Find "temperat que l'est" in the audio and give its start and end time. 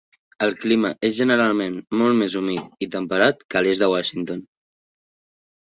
2.97-3.87